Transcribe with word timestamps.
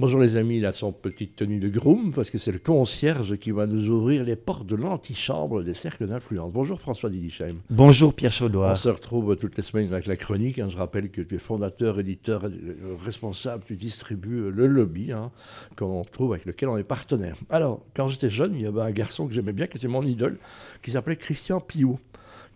Bonjour 0.00 0.18
les 0.18 0.34
amis, 0.34 0.56
il 0.56 0.66
a 0.66 0.72
son 0.72 0.90
petite 0.90 1.36
tenue 1.36 1.60
de 1.60 1.68
groom 1.68 2.12
parce 2.12 2.28
que 2.28 2.36
c'est 2.36 2.50
le 2.50 2.58
concierge 2.58 3.36
qui 3.36 3.52
va 3.52 3.66
nous 3.66 3.90
ouvrir 3.90 4.24
les 4.24 4.34
portes 4.34 4.66
de 4.66 4.74
l'antichambre 4.74 5.62
des 5.62 5.72
cercles 5.74 6.08
d'influence. 6.08 6.52
Bonjour 6.52 6.80
François 6.80 7.08
Didichem. 7.10 7.54
Bonjour 7.70 8.12
Pierre 8.12 8.32
Chaudoir. 8.32 8.72
On 8.72 8.74
se 8.74 8.88
retrouve 8.88 9.36
toutes 9.36 9.56
les 9.56 9.62
semaines 9.62 9.92
avec 9.92 10.06
la 10.06 10.16
chronique. 10.16 10.58
hein. 10.58 10.68
Je 10.68 10.76
rappelle 10.76 11.10
que 11.10 11.22
tu 11.22 11.36
es 11.36 11.38
fondateur, 11.38 12.00
éditeur, 12.00 12.44
euh, 12.46 12.74
responsable, 13.04 13.62
tu 13.64 13.76
distribues 13.76 14.50
le 14.50 14.66
lobby 14.66 15.12
hein, 15.12 15.30
qu'on 15.76 16.02
trouve 16.02 16.32
avec 16.32 16.44
lequel 16.44 16.70
on 16.70 16.76
est 16.76 16.82
partenaire. 16.82 17.36
Alors, 17.48 17.80
quand 17.94 18.08
j'étais 18.08 18.30
jeune, 18.30 18.54
il 18.56 18.62
y 18.62 18.66
avait 18.66 18.82
un 18.82 18.90
garçon 18.90 19.28
que 19.28 19.32
j'aimais 19.32 19.52
bien, 19.52 19.68
qui 19.68 19.76
était 19.76 19.86
mon 19.86 20.02
idole, 20.02 20.38
qui 20.82 20.90
s'appelait 20.90 21.14
Christian 21.16 21.60
Piou 21.60 22.00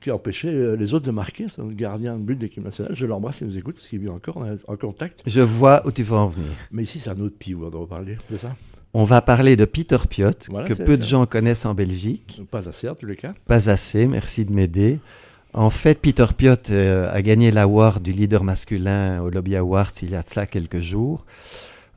qui 0.01 0.11
empêchait 0.11 0.49
euh, 0.49 0.77
les 0.77 0.95
autres 0.95 1.07
de 1.07 1.11
marquer. 1.11 1.46
C'est 1.49 1.62
un 1.62 1.69
gardien 1.69 2.17
de 2.17 2.23
but 2.23 2.37
de 2.37 2.43
l'équipe 2.43 2.65
nationale. 2.65 2.95
Je 2.95 3.07
l'embrasse, 3.07 3.41
il 3.41 3.47
nous 3.48 3.59
écoute 3.59 3.77
parce 3.77 3.89
qu'il 3.89 4.01
vit 4.01 4.09
encore 4.09 4.45
en, 4.67 4.77
contact. 4.77 5.23
Je 5.27 5.41
vois 5.41 5.87
où 5.87 5.93
tu 5.93 6.03
veux 6.03 6.17
en 6.17 6.29
venir. 6.29 6.51
Mais 6.71 6.83
ici, 6.83 6.98
c'est 6.98 7.11
un 7.11 7.21
autre 7.21 7.37
Piou, 7.39 7.65
on 7.65 7.69
va 7.69 7.87
parler 7.87 8.19
de 8.30 8.37
ça? 8.37 8.55
On 8.95 9.05
va 9.05 9.21
parler 9.21 9.56
de 9.56 9.65
Peter 9.65 9.98
Piot, 10.09 10.30
Voilà, 10.48 10.66
que 10.66 10.75
peu 10.75 10.97
de 10.97 11.03
ça. 11.03 11.09
gens 11.09 11.27
connaissent 11.27 11.66
en 11.66 11.75
Belgique. 11.75 12.41
Pas 12.51 12.69
assez 12.69 12.89
en 12.89 12.95
tous 12.95 13.06
les 13.06 13.16
cas. 13.16 13.34
Pas 13.47 13.69
assez, 13.69 14.06
merci 14.06 14.45
de 14.47 14.53
m'aider. 14.53 14.98
En 15.53 15.70
fait, 15.70 16.01
Peter 16.01 16.27
Piot 16.37 16.70
euh, 16.70 17.12
a 17.12 17.23
gagné 17.23 17.51
l'award 17.51 18.03
du 18.03 18.12
leader 18.12 18.45
masculin 18.45 19.20
au 19.23 19.30
Lobby 19.30 19.56
Awards 19.56 19.91
il 20.03 20.11
y 20.11 20.15
a 20.15 20.23
de 20.23 20.28
cela 20.28 20.47
quelques 20.47 20.80
jours. 20.80 21.27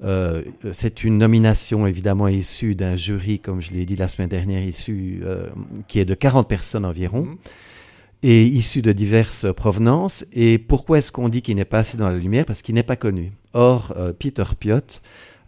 Euh, 0.03 0.41
c'est 0.73 1.03
une 1.03 1.17
nomination 1.17 1.85
évidemment 1.85 2.27
issue 2.27 2.75
d'un 2.75 2.95
jury, 2.95 3.39
comme 3.39 3.61
je 3.61 3.71
l'ai 3.71 3.85
dit 3.85 3.95
la 3.95 4.07
semaine 4.07 4.29
dernière, 4.29 4.63
issu, 4.63 5.21
euh, 5.23 5.49
qui 5.87 5.99
est 5.99 6.05
de 6.05 6.15
40 6.15 6.47
personnes 6.47 6.85
environ. 6.85 7.23
Mhm. 7.23 7.37
Et 8.23 8.43
issu 8.43 8.81
de 8.81 8.91
diverses 8.91 9.47
provenances. 9.53 10.25
Et 10.33 10.57
pourquoi 10.57 10.99
est-ce 10.99 11.11
qu'on 11.11 11.29
dit 11.29 11.41
qu'il 11.41 11.55
n'est 11.55 11.65
pas 11.65 11.79
assez 11.79 11.97
dans 11.97 12.09
la 12.09 12.17
lumière? 12.17 12.45
Parce 12.45 12.61
qu'il 12.61 12.75
n'est 12.75 12.83
pas 12.83 12.95
connu. 12.95 13.31
Or, 13.53 13.93
euh, 13.97 14.13
Peter 14.13 14.43
Piot 14.59 14.99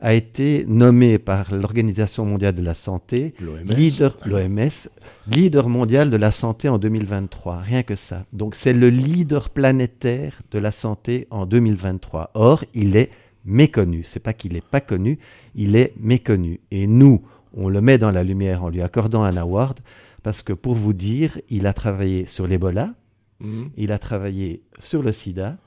a 0.02 0.14
été 0.14 0.66
nommé 0.68 1.18
par 1.18 1.56
l'Organisation 1.56 2.26
mondiale 2.26 2.56
de 2.56 2.62
la 2.62 2.74
santé 2.74 3.34
leader, 3.66 4.18
l'OMS, 4.26 4.90
leader 5.28 5.70
mondial 5.70 6.10
de 6.10 6.18
la 6.18 6.32
santé 6.32 6.68
en 6.68 6.78
2023. 6.78 7.60
Rien 7.60 7.84
que 7.84 7.96
ça. 7.96 8.26
Donc 8.34 8.56
c'est 8.56 8.74
le 8.74 8.90
leader 8.90 9.50
planétaire 9.50 10.42
de 10.52 10.60
la 10.60 10.74
santé 10.74 11.26
en 11.30 11.46
2023. 11.46 12.32
Or, 12.34 12.66
il 12.74 12.98
est 12.98 13.12
méconnu. 13.46 14.04
C'est 14.04 14.20
pas 14.20 14.34
qu'il 14.34 14.54
n'est 14.54 14.62
pas 14.62 14.82
connu, 14.82 15.20
il 15.56 15.78
est 15.78 15.94
méconnu. 15.98 16.60
Et 16.72 16.86
nous, 16.86 17.22
on 17.56 17.70
le 17.70 17.80
met 17.80 17.98
dans 17.98 18.12
la 18.12 18.24
lumière 18.24 18.64
en 18.64 18.70
lui 18.70 18.82
accordant 18.82 19.24
un 19.24 19.38
award 19.38 19.80
parce 20.24 20.42
que 20.42 20.54
pour 20.54 20.76
vous 20.76 20.94
dire, 20.94 21.40
il 21.50 21.68
a 21.68 21.74
travaillé 21.74 22.26
sur 22.26 22.48
l'Ebola, 22.48 22.94
Mhm. 23.42 23.70
il 23.78 23.92
a 23.92 24.00
travaillé 24.00 24.64
sur 24.80 25.04
le 25.04 25.12
sida, 25.12 25.58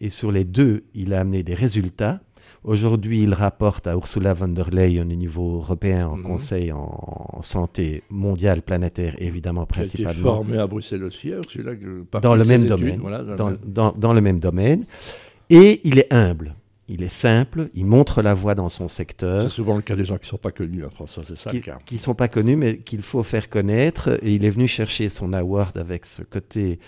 et 0.00 0.10
sur 0.10 0.32
les 0.32 0.44
deux, 0.44 0.84
il 0.94 1.12
a 1.14 1.20
amené 1.20 1.42
des 1.42 1.54
résultats. 1.54 2.20
Aujourd'hui, 2.64 3.22
il 3.22 3.34
rapporte 3.34 3.86
à 3.86 3.94
Ursula 3.94 4.32
von 4.32 4.48
der 4.48 4.70
Leyen 4.70 5.02
au 5.10 5.14
niveau 5.14 5.56
européen, 5.56 6.06
en 6.08 6.16
Mhm. 6.16 6.22
Conseil 6.22 6.72
en 6.72 7.40
santé 7.42 8.02
mondiale, 8.10 8.62
planétaire, 8.62 9.14
évidemment, 9.18 9.66
principalement, 9.66 10.22
formé 10.22 10.56
à 10.58 10.66
Bruxelles 10.66 11.04
aussi, 11.04 11.32
hein, 11.32 11.40
par 12.10 12.20
dans 12.20 12.34
le 12.34 12.44
même 12.44 12.64
études, 12.64 12.76
domaine. 12.78 13.00
voilà, 13.00 13.22
dans 13.22 13.30
le 13.32 13.36
dans, 13.36 13.46
même- 13.50 13.58
dans- 13.66 13.92
dans 13.92 14.12
le 14.12 14.20
même 14.20 14.38
domaine. 14.40 14.84
Et 15.50 15.80
il 15.84 15.98
est 15.98 16.12
humble, 16.12 16.54
il 16.88 17.02
est 17.02 17.08
simple, 17.08 17.68
il 17.74 17.84
montre 17.84 18.22
la 18.22 18.34
voie 18.34 18.54
dans 18.54 18.68
son 18.68 18.86
secteur. 18.88 19.42
C'est 19.42 19.48
souvent 19.48 19.74
le 19.74 19.82
cas 19.82 19.96
des 19.96 20.04
gens 20.04 20.16
qui 20.16 20.26
ne 20.26 20.30
sont 20.30 20.38
pas 20.38 20.52
connus, 20.52 20.84
hein, 20.84 20.90
François, 20.94 21.24
c'est 21.26 21.36
ça 21.36 21.50
qui 21.50 21.56
le 21.56 21.62
cas. 21.62 21.78
ne 21.90 21.98
sont 21.98 22.14
pas 22.14 22.28
connus, 22.28 22.56
mais 22.56 22.78
qu'il 22.78 23.02
faut 23.02 23.22
faire 23.22 23.48
connaître. 23.48 24.18
Et 24.22 24.34
il 24.34 24.44
est 24.44 24.50
venu 24.50 24.68
chercher 24.68 25.08
son 25.08 25.32
award 25.32 25.76
avec 25.78 26.06
ce 26.06 26.22
côté 26.22 26.78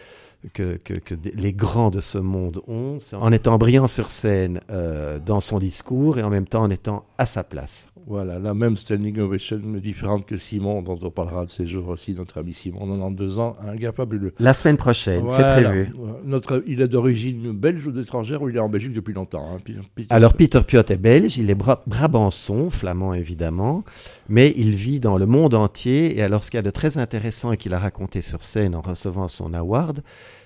que, 0.52 0.76
que- 0.76 0.94
que 0.94 1.14
des- 1.14 1.32
les 1.32 1.52
grands 1.52 1.90
de 1.90 2.00
ce 2.00 2.18
monde 2.18 2.60
ont, 2.68 2.98
en 3.12 3.32
étant 3.32 3.58
brillant 3.58 3.86
sur 3.88 4.10
scène 4.10 4.60
euh, 4.70 5.18
dans 5.18 5.40
son 5.40 5.58
discours 5.58 6.18
et 6.18 6.22
en 6.22 6.30
même 6.30 6.46
temps 6.46 6.62
en 6.62 6.70
étant 6.70 7.04
à 7.18 7.26
sa 7.26 7.42
place. 7.44 7.88
Voilà, 8.06 8.38
la 8.38 8.54
même 8.54 8.74
standing 8.76 9.18
ovation, 9.18 9.60
mais 9.62 9.80
différente 9.80 10.24
que 10.24 10.38
Simon, 10.38 10.80
dont 10.80 10.98
on 11.02 11.10
parlera 11.10 11.44
de 11.44 11.50
ces 11.50 11.66
jours 11.66 11.88
aussi, 11.88 12.14
notre 12.14 12.38
ami 12.38 12.54
Simon, 12.54 12.86
92 12.86 13.38
ans, 13.38 13.56
un 13.60 13.74
gars 13.76 13.92
fabuleux. 13.92 14.32
La 14.38 14.54
semaine 14.54 14.78
prochaine, 14.78 15.24
Voilà. 15.26 15.56
c'est 15.56 15.62
prévu. 15.62 15.90
Notre, 16.24 16.62
il 16.66 16.80
est 16.80 16.88
d'origine 16.88 17.52
belge 17.52 17.86
ou 17.86 17.92
d'étrangère, 17.92 18.40
ou 18.40 18.48
il 18.48 18.56
est 18.56 18.60
en 18.60 18.70
Belgique 18.70 18.94
depuis 18.94 19.12
longtemps 19.12 19.46
hein, 19.52 19.58
Peter- 19.94 20.06
Alors 20.08 20.32
Peter 20.32 20.60
Piot 20.66 20.80
est 20.88 20.96
belge, 20.96 21.36
il 21.36 21.50
est 21.50 21.54
bra- 21.54 21.82
brabançon, 21.86 22.70
flamand 22.70 23.12
évidemment, 23.12 23.84
mais 24.30 24.54
il 24.56 24.70
vit 24.70 25.00
dans 25.00 25.18
le 25.18 25.26
monde 25.26 25.52
entier. 25.52 26.16
Et 26.16 26.22
alors 26.22 26.44
ce 26.44 26.50
qu'il 26.50 26.56
y 26.56 26.60
a 26.60 26.62
de 26.62 26.70
très 26.70 26.96
intéressant 26.96 27.52
et 27.52 27.58
qu'il 27.58 27.74
a 27.74 27.78
raconté 27.78 28.22
sur 28.22 28.42
scène 28.42 28.74
en 28.74 28.80
recevant 28.80 29.28
son 29.28 29.52
award, 29.52 30.02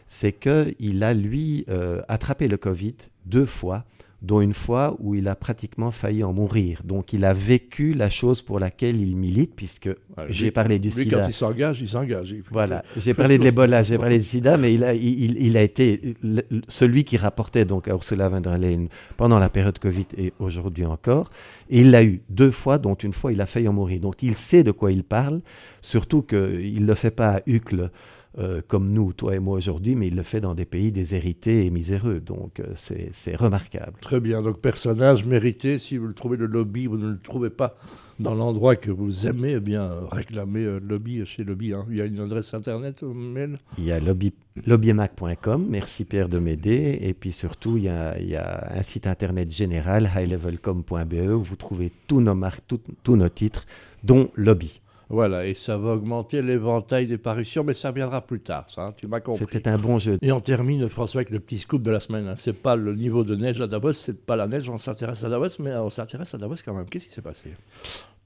c'est 0.07 0.33
qu'il 0.33 1.03
a 1.05 1.15
lui 1.15 1.65
euh, 1.69 2.01
attrapé 2.09 2.49
le 2.49 2.57
Covid 2.57 2.95
deux 3.27 3.47
fois, 3.47 3.85
dont 4.21 4.41
une 4.41 4.55
fois 4.55 4.95
où 5.01 5.17
il 5.17 5.27
a 5.27 5.35
pratiquement 5.35 5.91
failli 5.91 6.23
en 6.23 6.33
mourir. 6.33 6.83
Donc 6.85 7.13
il 7.13 7.25
a 7.25 7.33
vécu 7.33 7.93
la 7.93 8.09
chose 8.09 8.41
pour 8.41 8.61
laquelle 8.61 9.01
il 9.01 9.17
milite, 9.17 9.57
puisque 9.57 9.91
j'ai 10.29 10.53
parlé 10.53 10.79
du 10.79 10.91
Lui, 10.91 11.05
sida. 11.05 11.23
quand 11.23 11.27
il 11.29 11.33
s'engage, 11.35 11.81
il 11.81 11.89
s'engage. 11.89 12.31
Il- 12.31 12.43
Voilà, 12.49 12.85
j'ai 12.97 13.15
parlé 13.15 13.37
de 13.39 13.43
l'Ebola, 13.43 13.83
j'ai 13.83 13.99
parlé 13.99 14.19
du 14.19 14.25
sida, 14.25 14.57
mais 14.57 14.73
il 14.75 14.85
a, 14.85 14.95
il, 14.95 15.57
a 15.57 15.63
été 15.63 16.15
le- 16.23 16.43
celui 16.69 17.03
qui 17.03 17.17
rapportait 17.17 17.65
donc 17.65 17.89
à 17.89 17.93
Ursula 17.95 18.29
von 18.29 18.41
der 18.41 18.59
Leyen 18.59 18.87
pendant 19.17 19.41
la 19.41 19.49
période 19.51 19.79
Covid 19.81 20.07
et 20.17 20.33
aujourd'hui 20.39 20.85
encore. 20.85 21.27
Et 21.69 21.81
il 21.81 21.91
l'a 21.91 22.05
eu 22.05 22.23
deux 22.29 22.53
fois, 22.53 22.79
dont 22.79 22.95
une 22.95 23.13
fois 23.13 23.33
il 23.33 23.41
a 23.41 23.47
failli 23.47 23.67
en 23.67 23.73
mourir. 23.73 24.01
Donc 24.01 24.23
il 24.23 24.37
sait 24.37 24.63
de 24.63 24.71
quoi 24.71 24.93
il 24.93 25.03
parle, 25.03 25.41
surtout 25.81 26.23
qu'il 26.23 26.81
ne 26.83 26.87
le 26.87 26.95
fait 26.95 27.11
pas 27.11 27.39
à 27.39 27.41
Uccle 27.47 27.91
euh, 28.39 28.63
comme 28.67 28.89
nous, 28.91 29.13
toi 29.13 29.35
et 29.35 29.39
moi 29.39 29.57
aujourd'hui, 29.57 29.95
mais 29.95 30.09
il 30.09 30.17
le 30.17 30.23
fait 30.23 30.41
dans 30.41 30.55
des 30.55 30.65
pays 30.65 30.91
déshérités 30.93 31.67
et 31.67 31.71
miséreux. 31.71 32.21
Donc 32.21 32.61
euh, 32.61 32.73
c'est 33.13 33.37
remarquable. 33.37 33.99
Très 34.01 34.21
bien, 34.21 34.43
donc 34.43 34.59
personnage 34.61 35.25
mérité, 35.27 35.79
si 35.79 35.97
vous 35.99 36.07
le 36.07 36.15
trouvez 36.15 36.37
le 36.37 36.47
lobby, 36.47 36.87
vous 36.87 36.97
ne 36.99 37.11
le 37.11 37.19
trouvez 37.19 37.51
pas 37.51 37.77
dans 38.21 38.35
l'endroit 38.35 38.77
que 38.77 38.91
vous 38.91 39.27
aimez, 39.27 39.55
eh 39.57 39.61
bien 39.61 39.91
réclamez 40.11 40.65
euh, 40.65 40.79
lobby 40.81 41.25
chez 41.27 41.45
lobby. 41.45 41.73
hein. 41.73 41.85
Il 41.91 41.97
y 41.97 42.01
a 42.01 42.05
une 42.05 42.21
adresse 42.21 42.55
internet, 42.55 43.03
euh, 43.03 43.13
mail 43.13 43.57
Il 43.79 43.85
y 43.85 43.93
a 43.93 43.99
lobby, 44.01 44.33
lobbymac.com, 44.67 45.67
merci 45.69 46.05
Pierre 46.05 46.29
de 46.29 46.39
m'aider. 46.39 46.99
Et 47.03 47.15
puis 47.15 47.33
surtout, 47.33 47.77
il 47.79 47.85
y, 47.85 47.89
a, 47.89 48.19
il 48.21 48.29
y 48.29 48.37
a 48.37 48.73
un 48.75 48.83
site 48.83 49.07
internet 49.07 49.51
général, 49.51 50.09
highlevelcom.be, 50.15 51.33
où 51.35 51.43
vous 51.43 51.57
trouvez 51.57 51.91
tous 52.07 52.21
nos 52.21 52.35
marques, 52.35 52.63
tous 53.03 53.17
nos 53.17 53.29
titres, 53.29 53.67
dont 54.05 54.29
Lobby. 54.37 54.82
Voilà, 55.13 55.47
et 55.47 55.55
ça 55.55 55.77
va 55.77 55.91
augmenter 55.93 56.41
l'éventail 56.41 57.07
des 57.07 57.19
parutions, 57.19 57.65
mais 57.65 57.75
ça 57.75 57.93
viendra 57.93 58.23
plus 58.23 58.41
tard, 58.41 58.65
ça, 58.69 58.87
hein, 58.87 58.93
tu 58.97 59.07
m'as 59.07 59.21
compris. 59.21 59.45
C'était 59.51 59.69
un 59.69 59.77
bon 59.79 59.99
jeu. 59.99 60.17
Et 60.23 60.33
on 60.33 60.41
termine, 60.41 60.89
François, 60.89 61.21
avec 61.21 61.31
le 61.31 61.39
petit 61.39 61.59
scoop 61.59 61.83
de 61.83 61.91
la 61.91 62.01
semaine. 62.01 62.27
hein. 62.27 62.35
C'est 62.37 62.55
pas 62.55 62.77
le 62.77 62.95
niveau 62.95 63.23
de 63.23 63.37
neige 63.37 63.61
à 63.61 63.67
Davos, 63.67 63.93
c'est 63.93 64.25
pas 64.25 64.37
la 64.37 64.49
neige, 64.49 64.71
on 64.71 64.79
s'intéresse 64.79 65.23
à 65.23 65.29
Davos, 65.29 65.49
mais 65.61 65.75
on 65.75 65.91
s'intéresse 65.91 66.33
à 66.35 66.39
Davos 66.39 66.55
quand 66.65 66.73
même. 66.73 66.87
Qu'est-ce 66.87 67.07
qui 67.09 67.13
s'est 67.13 67.21
passé? 67.21 67.51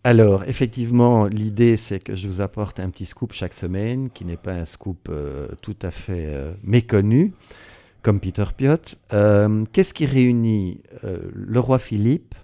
Alors, 0.04 0.44
effectivement, 0.44 1.26
l'idée, 1.26 1.76
c'est 1.76 1.98
que 1.98 2.14
je 2.14 2.28
vous 2.28 2.40
apporte 2.40 2.78
un 2.78 2.90
petit 2.90 3.06
scoop 3.06 3.32
chaque 3.32 3.54
semaine, 3.54 4.08
qui 4.10 4.24
n'est 4.24 4.36
pas 4.36 4.52
un 4.52 4.64
scoop 4.64 5.08
euh, 5.10 5.48
tout 5.62 5.74
à 5.82 5.90
fait 5.90 6.26
euh, 6.28 6.52
méconnu, 6.62 7.32
comme 8.02 8.20
Peter 8.20 8.44
Piot. 8.56 8.76
Euh, 9.12 9.64
Qu'est-ce 9.72 9.92
qui 9.92 10.06
réunit 10.06 10.80
le 11.02 11.58
roi 11.58 11.80
Philippe, 11.80 12.36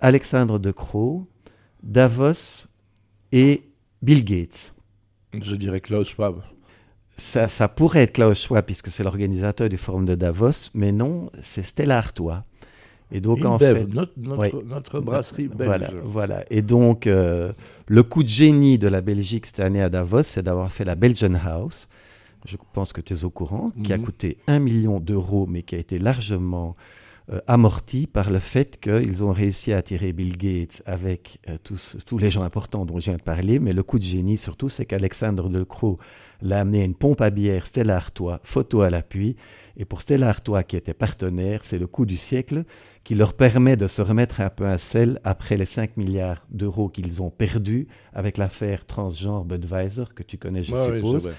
Alexandre 0.00 0.58
de 0.58 0.72
Croo, 0.72 1.28
Davos 1.84 2.66
et 3.34 3.62
Bill 4.02 4.24
Gates 4.24 4.72
Je 5.38 5.56
dirais 5.56 5.80
Klaus 5.80 6.08
Schwab. 6.08 6.36
ça, 7.16 7.48
ça 7.48 7.68
pourrait 7.68 8.02
être 8.02 8.12
Klaus 8.14 8.40
Schwab, 8.42 8.64
puisque 8.64 8.90
c'est 8.90 9.02
l'organisateur 9.04 9.68
du 9.68 9.76
forum 9.76 10.04
de 10.06 10.14
Davos, 10.14 10.70
mais 10.74 10.92
non, 10.92 11.30
c'est 11.42 11.62
Stella 11.62 11.98
Artois. 11.98 12.44
Et 13.12 13.20
donc, 13.20 13.38
Une 13.40 13.46
en 13.46 13.58
fait, 13.58 13.84
notre, 13.94 14.12
notre, 14.16 14.38
Ouais. 14.38 14.52
notre 14.64 15.00
brasserie 15.00 15.48
belge. 15.48 15.66
Voilà, 15.68 15.90
voilà. 16.04 16.44
Et 16.50 16.62
donc, 16.62 17.06
euh, 17.06 17.52
le 17.86 18.02
coup 18.02 18.22
de 18.22 18.28
génie 18.28 18.78
de 18.78 18.88
la 18.88 19.00
Belgique 19.02 19.46
cette 19.46 19.60
année 19.60 19.82
à 19.82 19.88
Davos, 19.90 20.22
c'est 20.22 20.42
d'avoir 20.42 20.72
fait 20.72 20.84
la 20.84 20.94
Belgian 20.94 21.34
House. 21.44 21.88
Je 22.46 22.56
pense 22.72 22.92
que 22.92 23.00
tu 23.00 23.12
es 23.14 23.24
au 23.24 23.30
courant, 23.30 23.72
qui 23.84 23.92
a 23.92 23.98
Mhm. 23.98 24.04
coûté 24.04 24.38
un 24.48 24.58
million 24.58 25.00
d'euros, 25.00 25.46
mais 25.48 25.62
qui 25.62 25.74
a 25.76 25.78
été 25.78 25.98
largement 25.98 26.76
euh, 27.32 27.40
amorti 27.46 28.06
par 28.06 28.28
le 28.28 28.38
fait 28.38 28.78
qu'ils 28.78 29.24
ont 29.24 29.32
réussi 29.32 29.72
à 29.72 29.78
attirer 29.78 30.12
Bill 30.12 30.36
Gates 30.36 30.82
avec 30.84 31.38
euh, 31.48 31.56
tous, 31.64 31.96
tous 32.04 32.18
les 32.18 32.30
gens 32.30 32.42
importants 32.42 32.84
dont 32.84 32.98
je 32.98 33.06
viens 33.06 33.16
de 33.16 33.22
parler. 33.22 33.58
Mais 33.58 33.72
le 33.72 33.82
coup 33.82 33.98
de 33.98 34.04
génie, 34.04 34.36
surtout, 34.36 34.68
c'est 34.68 34.84
qu'Alexandre 34.84 35.48
Delcroix 35.48 35.96
l'a 36.42 36.60
amené 36.60 36.82
à 36.82 36.84
une 36.84 36.94
pompe 36.94 37.22
à 37.22 37.30
bière 37.30 37.66
Stella 37.66 37.96
Artois, 37.96 38.40
photo 38.42 38.82
à 38.82 38.90
l'appui. 38.90 39.36
Et 39.78 39.86
pour 39.86 40.02
Stella 40.02 40.28
Artois, 40.28 40.64
qui 40.64 40.76
était 40.76 40.92
partenaire, 40.92 41.64
c'est 41.64 41.78
le 41.78 41.86
coup 41.86 42.04
du 42.04 42.16
siècle 42.16 42.64
qui 43.04 43.14
leur 43.14 43.34
permet 43.34 43.76
de 43.76 43.86
se 43.86 44.02
remettre 44.02 44.40
un 44.40 44.50
peu 44.50 44.66
à 44.66 44.78
sel 44.78 45.20
après 45.24 45.56
les 45.56 45.66
5 45.66 45.96
milliards 45.96 46.46
d'euros 46.50 46.88
qu'ils 46.88 47.22
ont 47.22 47.30
perdus 47.30 47.86
avec 48.14 48.38
l'affaire 48.38 48.86
transgenre 48.86 49.44
Budweiser, 49.44 50.04
que 50.14 50.22
tu 50.22 50.38
connais, 50.38 50.64
je 50.64 50.74
suppose. 50.74 51.30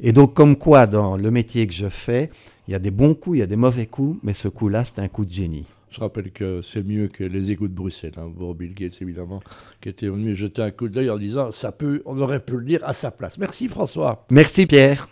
Et 0.00 0.12
donc, 0.12 0.34
comme 0.34 0.56
quoi, 0.56 0.86
dans 0.86 1.16
le 1.16 1.30
métier 1.30 1.66
que 1.66 1.74
je 1.74 1.88
fais, 1.88 2.30
il 2.66 2.72
y 2.72 2.74
a 2.74 2.78
des 2.78 2.90
bons 2.90 3.14
coups, 3.14 3.36
il 3.36 3.40
y 3.40 3.44
a 3.44 3.46
des 3.46 3.56
mauvais 3.56 3.86
coups, 3.86 4.18
mais 4.22 4.34
ce 4.34 4.48
coup-là, 4.48 4.84
c'est 4.84 4.98
un 4.98 5.08
coup 5.08 5.24
de 5.24 5.32
génie. 5.32 5.66
Je 5.90 5.98
rappelle 6.00 6.30
que 6.30 6.62
c'est 6.62 6.86
mieux 6.86 7.08
que 7.08 7.24
les 7.24 7.50
égouts 7.50 7.66
de 7.66 7.74
Bruxelles, 7.74 8.12
hein, 8.16 8.30
pour 8.36 8.54
Bill 8.54 8.74
Gates 8.74 9.02
évidemment, 9.02 9.40
qui 9.80 9.88
était 9.88 10.08
venu 10.08 10.36
jeter 10.36 10.62
un 10.62 10.70
coup 10.70 10.88
d'œil 10.88 11.10
en 11.10 11.18
disant 11.18 11.50
ça 11.50 11.72
peut, 11.72 12.00
on 12.06 12.18
aurait 12.20 12.40
pu 12.40 12.56
le 12.56 12.64
dire 12.64 12.80
à 12.84 12.92
sa 12.92 13.10
place. 13.10 13.38
Merci 13.38 13.68
François. 13.68 14.24
Merci 14.30 14.66
Pierre. 14.66 15.08